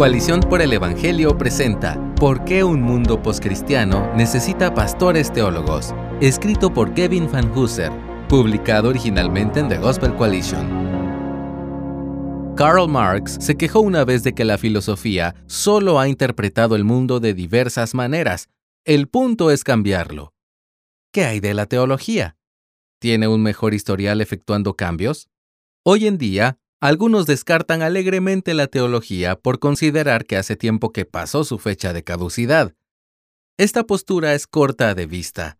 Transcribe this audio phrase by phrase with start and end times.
[0.00, 5.94] Coalición por el Evangelio presenta ¿Por qué un mundo poscristiano necesita pastores teólogos?
[6.22, 7.92] Escrito por Kevin Van Hooser,
[8.26, 10.66] publicado originalmente en The Gospel Coalition.
[12.56, 17.20] Karl Marx se quejó una vez de que la filosofía solo ha interpretado el mundo
[17.20, 18.48] de diversas maneras.
[18.86, 20.32] El punto es cambiarlo.
[21.12, 22.38] ¿Qué hay de la teología?
[23.00, 25.28] ¿Tiene un mejor historial efectuando cambios?
[25.82, 31.44] Hoy en día, algunos descartan alegremente la teología por considerar que hace tiempo que pasó
[31.44, 32.74] su fecha de caducidad.
[33.58, 35.58] Esta postura es corta de vista.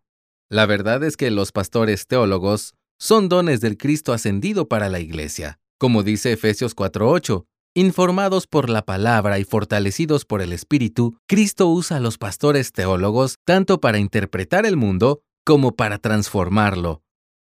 [0.48, 5.60] La verdad es que los pastores teólogos son dones del Cristo ascendido para la Iglesia,
[5.78, 7.44] como dice Efesios 4:8.
[7.74, 13.36] Informados por la palabra y fortalecidos por el Espíritu, Cristo usa a los pastores teólogos
[13.44, 17.02] tanto para interpretar el mundo como para transformarlo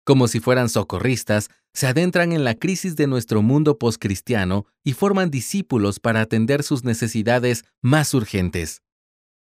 [0.04, 5.32] como si fueran socorristas, se adentran en la crisis de nuestro mundo poscristiano y forman
[5.32, 8.82] discípulos para atender sus necesidades más urgentes.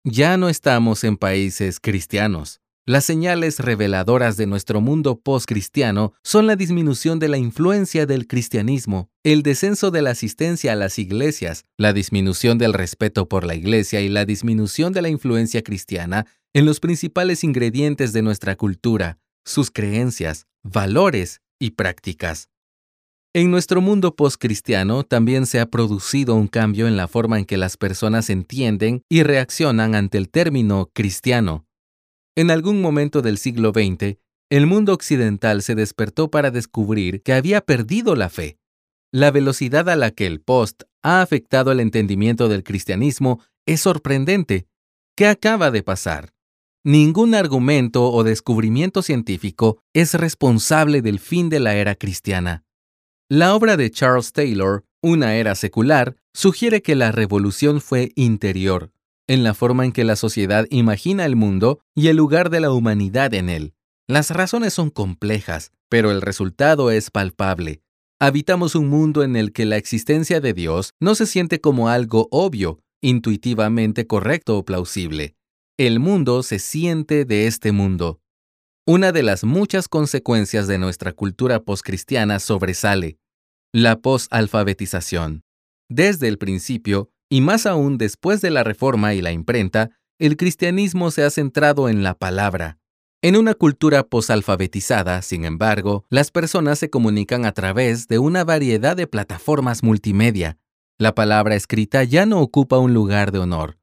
[0.04, 2.62] Ya no estamos en países cristianos.
[2.86, 9.10] Las señales reveladoras de nuestro mundo postcristiano son la disminución de la influencia del cristianismo,
[9.26, 13.99] el descenso de la asistencia a las iglesias, la disminución del respeto por la iglesia
[13.99, 19.70] y la disminución de la influencia cristiana en los principales ingredientes de nuestra cultura, sus
[19.70, 22.50] creencias, valores y prácticas.
[23.34, 27.58] En nuestro mundo postcristiano también se ha producido un cambio en la forma en que
[27.58, 31.68] las personas entienden y reaccionan ante el término cristiano.
[32.36, 34.18] En algún momento del siglo XX,
[34.49, 38.58] el mundo occidental se despertó para descubrir que había perdido la fe.
[39.12, 44.68] La velocidad a la que el post ha afectado el entendimiento del cristianismo es sorprendente.
[45.16, 46.34] ¿Qué acaba de pasar?
[46.88, 52.63] Ningún argumento o descubrimiento científico es responsable del fin de la era cristiana.
[53.27, 58.93] La obra de Charles Taylor, Una era secular, sugiere que la revolución fue interior,
[59.27, 62.71] en la forma en que la sociedad imagina el mundo y el lugar de la
[62.71, 63.74] humanidad en él.
[64.08, 67.81] Las razones son complejas, pero el resultado es palpable.
[68.18, 72.30] Habitamos un mundo en el que la existencia de Dios no se siente como algo
[72.31, 75.37] obvio, intuitivamente correcto o plausible.
[75.80, 78.20] El mundo se siente de este mundo.
[78.88, 83.20] Una de las muchas consecuencias de nuestra cultura poscristiana sobresale,
[83.72, 85.44] la posalfabetización.
[85.88, 91.12] Desde el principio, y más aún después de la Reforma y la imprenta, el cristianismo
[91.12, 92.80] se ha centrado en la palabra.
[93.22, 98.98] En una cultura posalfabetizada, sin embargo, las personas se comunican a través de una variedad
[98.98, 100.58] de plataformas multimedia.
[100.98, 103.78] La palabra escrita ya no ocupa un lugar de honor.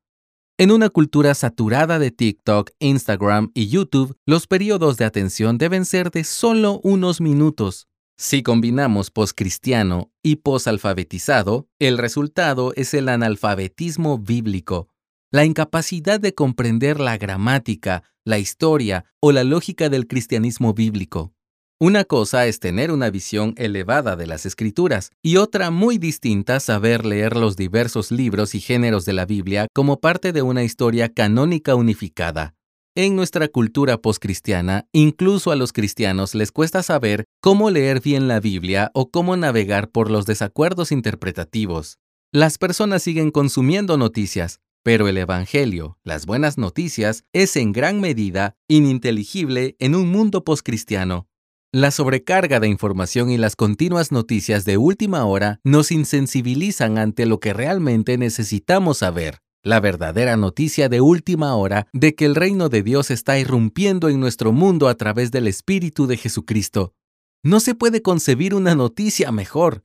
[0.56, 6.12] En una cultura saturada de TikTok, Instagram y YouTube, los periodos de atención deben ser
[6.12, 7.88] de solo unos minutos.
[8.16, 14.88] Si combinamos poscristiano y posalfabetizado, el resultado es el analfabetismo bíblico,
[15.32, 21.33] la incapacidad de comprender la gramática, la historia o la lógica del cristianismo bíblico.
[21.80, 27.04] Una cosa es tener una visión elevada de las escrituras y otra muy distinta saber
[27.04, 31.74] leer los diversos libros y géneros de la Biblia como parte de una historia canónica
[31.74, 32.54] unificada.
[32.94, 38.38] En nuestra cultura poscristiana, incluso a los cristianos les cuesta saber cómo leer bien la
[38.38, 41.98] Biblia o cómo navegar por los desacuerdos interpretativos.
[42.30, 48.54] Las personas siguen consumiendo noticias, pero el Evangelio, las buenas noticias, es en gran medida
[48.68, 51.26] ininteligible en un mundo poscristiano.
[51.74, 57.40] La sobrecarga de información y las continuas noticias de última hora nos insensibilizan ante lo
[57.40, 59.40] que realmente necesitamos saber.
[59.64, 64.20] La verdadera noticia de última hora de que el reino de Dios está irrumpiendo en
[64.20, 66.94] nuestro mundo a través del Espíritu de Jesucristo.
[67.42, 69.82] No se puede concebir una noticia mejor.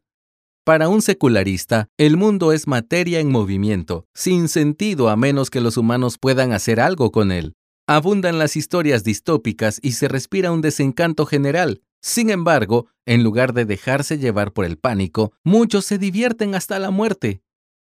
[0.63, 5.75] Para un secularista, el mundo es materia en movimiento, sin sentido a menos que los
[5.75, 7.55] humanos puedan hacer algo con él.
[7.91, 11.81] Abundan las historias distópicas y se respira un desencanto general.
[12.03, 16.91] Sin embargo, en lugar de dejarse llevar por el pánico, muchos se divierten hasta la
[16.91, 17.41] muerte.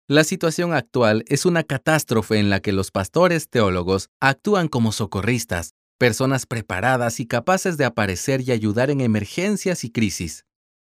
[0.09, 5.75] La situación actual es una catástrofe en la que los pastores teólogos actúan como socorristas,
[5.98, 10.44] personas preparadas y capaces de aparecer y ayudar en emergencias y crisis.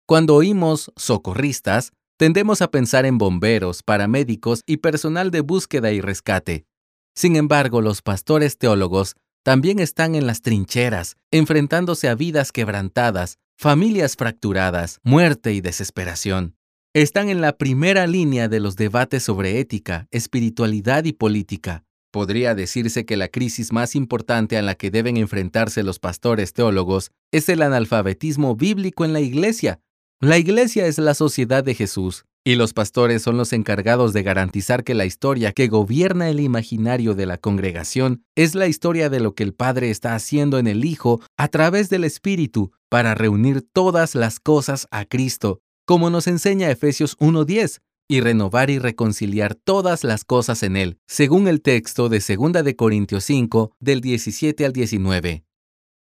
[0.04, 6.66] Cuando oímos socorristas, tendemos a pensar en bomberos, paramédicos y personal de búsqueda y rescate.
[7.14, 14.16] Sin embargo, los pastores teólogos también están en las trincheras, enfrentándose a vidas quebrantadas, familias
[14.16, 16.56] fracturadas, muerte y desesperación.
[16.92, 21.84] Están en la primera línea de los debates sobre ética, espiritualidad y política.
[22.10, 27.12] Podría decirse que la crisis más importante a la que deben enfrentarse los pastores teólogos
[27.30, 29.80] es el analfabetismo bíblico en la Iglesia.
[30.20, 34.82] La iglesia es la sociedad de Jesús, y los pastores son los encargados de garantizar
[34.84, 39.34] que la historia que gobierna el imaginario de la congregación es la historia de lo
[39.34, 44.14] que el Padre está haciendo en el Hijo a través del Espíritu para reunir todas
[44.14, 50.24] las cosas a Cristo, como nos enseña Efesios 1.10, y renovar y reconciliar todas las
[50.24, 55.44] cosas en Él, según el texto de 2 de Corintios 5, del 17 al 19.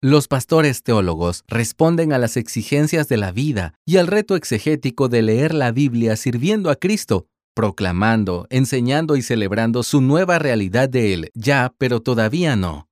[0.07, 5.23] Los pastores teólogos responden a las exigencias de la vida y al reto exegético de
[5.23, 7.25] leer la Biblia sirviendo a Cristo,
[7.55, 12.87] proclamando, enseñando y celebrando su nueva realidad de Él, ya, pero todavía no.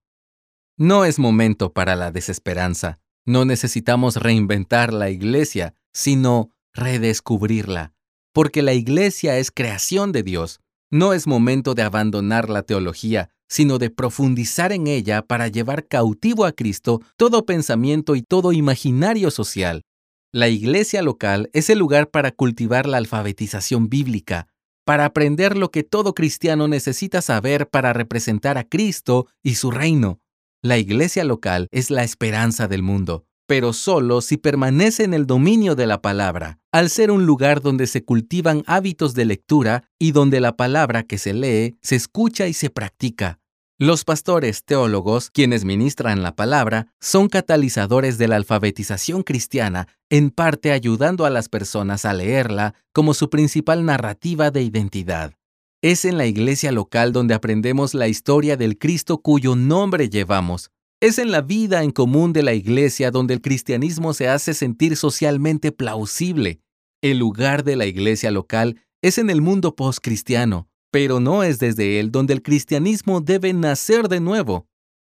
[0.76, 3.00] No es momento para la desesperanza.
[3.28, 7.94] No necesitamos reinventar la iglesia, sino redescubrirla,
[8.34, 10.62] porque la iglesia es creación de Dios.
[10.90, 16.46] No es momento de abandonar la teología, sino de profundizar en ella para llevar cautivo
[16.46, 19.84] a Cristo todo pensamiento y todo imaginario social.
[20.32, 24.48] La iglesia local es el lugar para cultivar la alfabetización bíblica,
[24.86, 30.20] para aprender lo que todo cristiano necesita saber para representar a Cristo y su reino.
[30.64, 35.76] La iglesia local es la esperanza del mundo, pero solo si permanece en el dominio
[35.76, 40.40] de la palabra, al ser un lugar donde se cultivan hábitos de lectura y donde
[40.40, 43.42] la palabra que se lee se escucha y se practica.
[43.80, 50.72] Los pastores teólogos, quienes ministran la palabra, son catalizadores de la alfabetización cristiana, en parte
[50.72, 55.34] ayudando a las personas a leerla como su principal narrativa de identidad.
[55.82, 60.70] Es en la iglesia local donde aprendemos la historia del Cristo cuyo nombre llevamos.
[61.02, 64.96] Es en la vida en común de la iglesia donde el cristianismo se hace sentir
[64.96, 66.62] socialmente plausible.
[67.02, 72.00] El lugar de la iglesia local es en el mundo postcristiano, pero no es desde
[72.00, 74.68] él donde el cristianismo debe nacer de nuevo.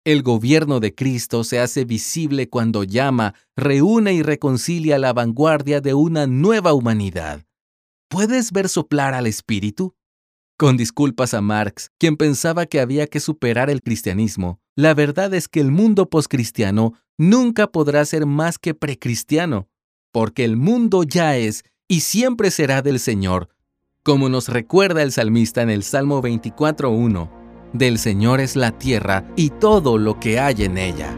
[0.04, 5.92] El gobierno de Cristo se hace visible cuando llama, reúne y reconcilia la vanguardia de
[5.92, 7.44] una nueva humanidad.
[8.08, 9.96] ¿Puedes ver soplar al Espíritu?
[10.56, 15.48] Con disculpas a Marx, quien pensaba que había que superar el cristianismo, la verdad es
[15.48, 19.68] que el mundo poscristiano nunca podrá ser más que precristiano,
[20.12, 23.48] porque el mundo ya es y siempre será del Señor,
[24.04, 27.30] como nos recuerda el salmista en el Salmo 24.1,
[27.72, 31.16] del Señor es la tierra y todo lo que hay en ella.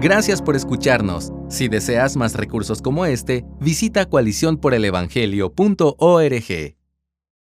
[0.00, 1.32] Gracias por escucharnos.
[1.48, 6.77] Si deseas más recursos como este, visita coaliciónporelevangelio.org.